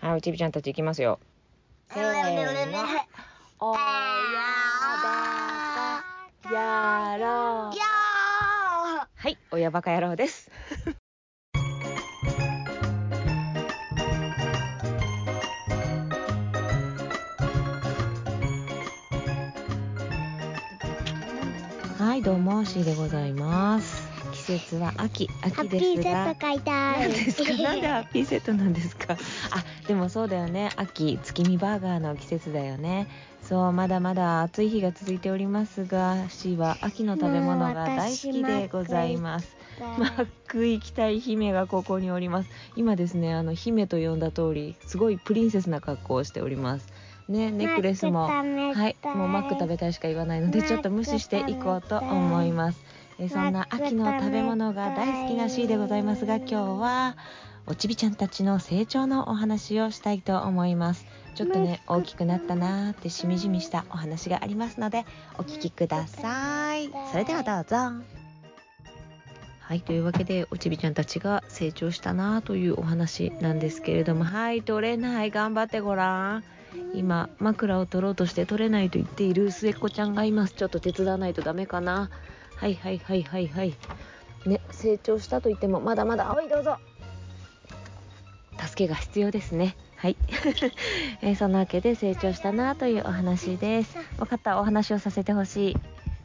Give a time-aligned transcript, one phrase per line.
[0.00, 1.20] はい、おちびちゃんたち行きますよ。
[1.92, 2.10] せーの。
[3.60, 3.80] おや
[5.04, 5.10] ば
[6.48, 7.76] かやろう。
[7.76, 7.82] や
[9.14, 10.50] はい、親バカ野郎です。
[21.98, 24.09] はい、どうも、しーでございます。
[24.32, 26.34] 季節は秋、秋でッピーセすがッ。
[26.34, 27.08] ト買いたい。
[27.08, 27.62] 何ですか？
[27.62, 29.14] なんでハッピーセットなんですか？
[29.50, 30.70] あ、でもそうだよね。
[30.76, 33.06] 秋、月見バーガーの季節だよね。
[33.42, 39.56] そう、まだまだ暑い日が続いておりますが、C は秋の食べ物が大好きでございます。
[39.98, 42.50] マック行きたい姫がここにおります。
[42.76, 46.86] 今ですね、あの、姫と呼んだ通り、すごいプリンセスな格好をしております。
[47.28, 52.80] ね、ネックレスも、はいい、もうマック食べたいしか言わないので、ちょっと無視していこうと思います。
[53.20, 57.18] えーそんな秋の食べ物が大好きな C でございますが、今日は、
[57.66, 61.04] おちびちゃんたちの成長のお話をしたいと思います。
[61.34, 65.04] ちょっとね、大きくなったなーってしみじみしたお話がありますので、
[65.36, 66.90] お聞きください。
[67.10, 67.76] それではどうぞ。
[69.60, 76.44] はい、というわけで、おちびちゃんたちが成長したなーというお話なんですけれども、はい、取れない、頑張ってごらん。
[76.94, 80.54] 今、枕を取ろうとして取れないと言っている末っ子ちゃんがいます。
[80.54, 82.08] ちょっと手伝わないとダメかな。
[82.60, 83.74] はいはいはいはいはい。
[84.46, 86.76] ね、成長したと言っても、まだまだ、はい、どうぞ。
[88.58, 89.76] 助けが必要ですね。
[89.96, 90.16] はい。
[91.22, 93.96] えーそんなわけで成長したなというお話です。
[94.18, 95.78] 分かったお話をさせてほし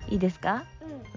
[0.10, 0.14] い。
[0.14, 0.66] いいですか？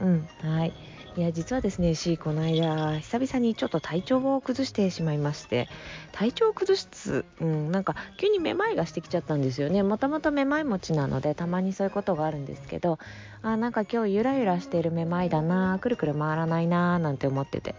[0.01, 0.73] うんうん、はい。
[1.19, 5.69] いや、実はですね、し、この間、久々にちょっと体調を崩してしまいまして、
[6.13, 9.83] 体調を崩す、うん、なんか、急にめまいがしてきちゃったんですよね。
[9.83, 13.01] もともとめまい持ちなので、たまにそういうことがあるんですけど、
[13.43, 17.75] あ、なんか今日ゆらゆらしているめまいだな、くるくる回らないな、なんて思ってて、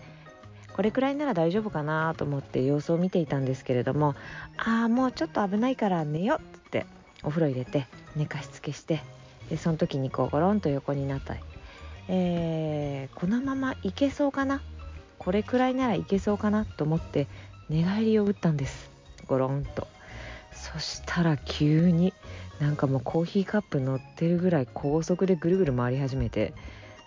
[0.74, 4.16] これくらいなら大丈夫かなと思って様子を見ていたんですけれども、
[4.58, 6.86] ああ、もうちょっと危ないから寝よっつって、
[7.24, 7.88] お風呂入れて、
[8.18, 9.02] 寝かしつけして、
[9.50, 11.40] で、その時にこう、ゴロンと横になったり、
[12.12, 14.62] えーこのままいけそうかな？
[15.18, 17.28] これくらいならいけそうかなと思って
[17.70, 18.90] 寝返りを打ったんです。
[19.28, 19.88] ゴロンと。
[20.54, 22.14] そしたら急に
[22.60, 26.54] なんかもうコーヒーカップ乗ってるぐらい高速でぐるぐる回り始めて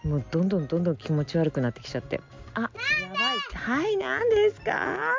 [0.04, 2.20] もうどんどんどんどん気持ち悪くなってきちゃって。
[2.54, 3.82] あやばい。
[3.82, 5.14] はい何ですか？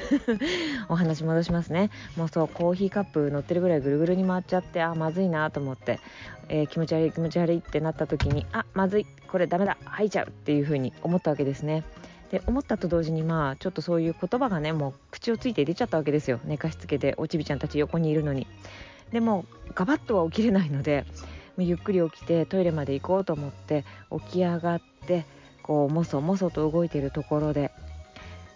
[0.88, 1.90] お話戻しますね。
[2.16, 6.00] もうそうコーヒーカップ乗ってるぐらいぐるぐるに回っちゃってあまずいなと思って、
[6.48, 11.84] えー気持ち悪い気持ち悪いってなった時にあまずいこれダメだ吐いちゃうっていう風に思ったわけですね。
[12.30, 16.40] で思ったと同時にまあちょっとそういう言葉がねもう口をついて出ちゃったわけですよ。
[16.44, 18.46] 寝かしつけておちびちゃんたち横にいるのに。
[19.12, 19.44] でも
[19.74, 21.04] ガバッとは起きれないので
[21.58, 25.24] ゆっくり起きてトイレまで行こうと思って起き上がって
[25.62, 27.70] こうもそもそと動いているところで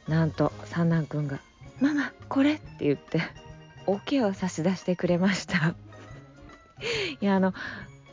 [0.08, 1.38] なんと三男くんが
[1.80, 3.22] 「ママこれ!」って言って
[3.86, 5.74] 桶を差し出してくれました。
[7.20, 7.54] いやあの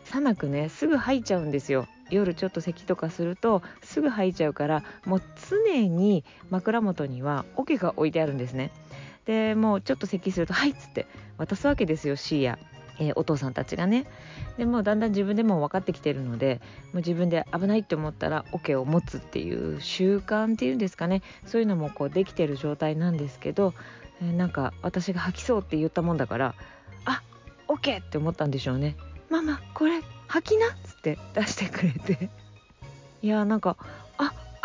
[0.04, 1.88] 三男くんねすぐ吐いちゃうんですよ。
[2.12, 8.72] 夜ちょっと咳とかするとすぐ吐いちゃうからもう常に枕元には桶が置いてあるんですね。
[9.26, 11.08] でもうちょっと咳すると「はい」っつって
[11.38, 12.60] 渡すわけですよ C や、
[13.00, 14.06] えーお父さんたちがね。
[14.58, 21.22] でもだんだん自分でも分かってきてるのでもう自分で危ないって思ったら桶を持つっていう習慣っていうんですかね。
[21.46, 23.74] そういうのもこうできてる状態なんですけど、
[24.22, 26.56] えーなんか私が吐きそうって言ったもんだから
[27.06, 27.22] あ
[27.68, 28.96] オッケーって思ったんでしょうね。
[29.30, 32.30] ママこれ吐きなっつって出してくれて。
[33.22, 33.76] いやーなんか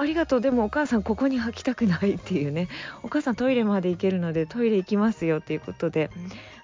[0.00, 0.40] あありがとう。
[0.40, 2.68] でもお母さんここに吐きたくないっていうね。
[3.02, 6.10] お母さんトイレまで行けるのでトイレ行きますよっていうことで。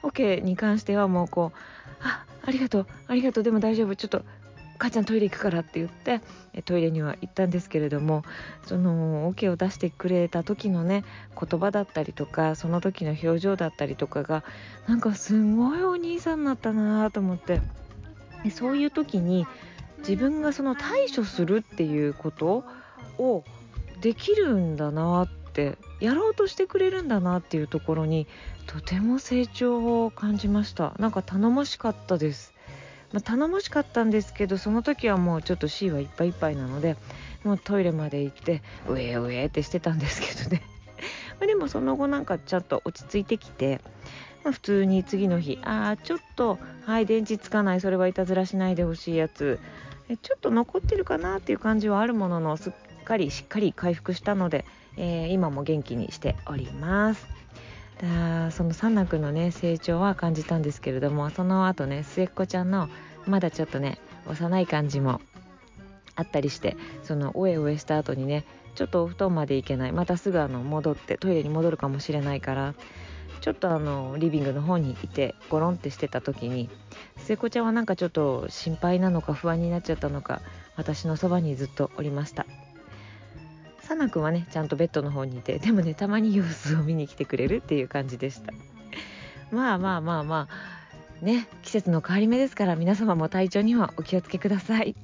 [0.02, 1.58] OK に関してはもうこう
[2.02, 3.44] あありがとうありがとう。
[3.44, 3.94] でも大丈夫。
[3.94, 4.24] ちょっと
[4.78, 6.20] 母ちゃんトイレ行くからって言って
[6.52, 8.24] えトイレには行ったんですけれども
[8.66, 11.04] その OK を出してくれた時のね
[11.38, 14.44] 言葉だったりとかその時の表情だったりとかが
[14.86, 17.60] なんかすごいお兄さんになったなと思って。
[18.44, 19.46] でそういう時に
[19.98, 22.64] 自分がその対処するっていうこと
[23.18, 23.44] を
[24.00, 28.26] できるんだなってやろうとしてくれるんだなっていうところに
[28.66, 30.92] とても成長を感じました。
[30.98, 32.52] なんか頼もしかったです、
[33.12, 36.96] まあ、頼もしかったんですけどその時はもうちょっと C はいっぱいいっぱいなので
[37.44, 40.62] もうトイレまで行ってうえうえってしてたんですけどね。
[41.40, 43.80] までもその後なんかちょっと落ち着いてきて
[44.44, 49.58] ま普通に次の日ああちょっとはい電池つかないそれはいたずらしないでほしいやつ
[50.22, 52.72] ちょっと残ってるかなっていう感じはあるもののすっ
[53.06, 54.64] かりしっかり回復したので、
[54.96, 57.26] えー今も元気にしております。
[58.00, 62.88] だその三男くんのね成長は感じたんですけれどもその後ね末っ子ちゃんの
[63.26, 65.20] まだちょっとね幼い感じも
[66.14, 68.44] あったりしてそのおえおえした後にね
[68.74, 72.74] ちょっとお布団まで行けないまたすぐあの戻ってトイレに戻るかもしれないから
[73.40, 76.68] ちょっとあのリビングの方にいてゴロンってしてた時に
[77.16, 80.42] 聖子ちゃんはなんかちょっと心配なのか不安になっちゃったのか
[80.76, 82.46] 私のそばにずっとおりました
[83.86, 88.52] サナ君はねちゃんとベッドの方にいてでもねたまに様子を見に来てくれるっていう感じでした。
[89.52, 90.48] まあまあまあま
[91.22, 94.96] あね季節の変わり目ですから皆様も体調にはお気をつけください。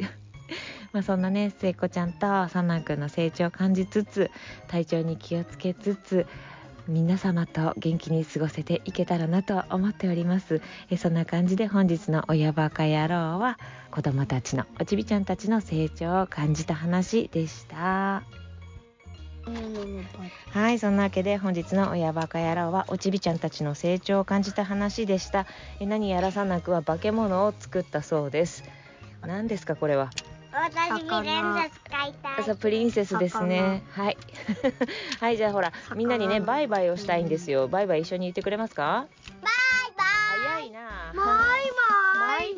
[0.92, 4.30] まあそんなね聖子ちゃんとサナ君の成長を感じつつ
[4.66, 6.26] 体調に気をつけつつ
[6.88, 10.60] 皆様と元気に過ごせていけたらなと思っております。
[10.90, 13.60] えそんな感じで本日の親バカ野郎は
[13.92, 18.24] 子供たちのおちびちゃんたちの成長を感じた話でした。
[20.52, 25.46] はいそんなわけで本日の親バカ野郎はおちびちゃんたちの成長を感じた話でした。
[25.80, 28.62] え何やらさなくは化け物を作ったそうです。
[29.26, 30.10] 何ですかこれは？
[30.52, 32.44] 私プリンセス買いたい。
[32.44, 33.82] そうプリンセスですね。
[33.90, 34.18] はい。
[35.20, 37.68] はいじゃあほらみんなにねバイバイをしたいんですよ。
[37.68, 39.06] バイバイ一緒に言ってくれますか？
[39.42, 40.62] バイバイ。
[40.62, 41.12] 早いな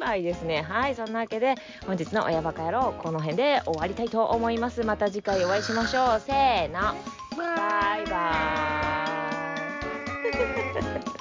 [0.04, 0.62] ばいですね。
[0.62, 1.54] はい、そんなわけで、
[1.86, 4.84] 本日の親バカ野郎、この辺で終わりたいと思います。
[4.84, 6.20] また次回お会いしましょう。
[6.20, 6.80] せーの。
[7.36, 11.04] バイバーイ。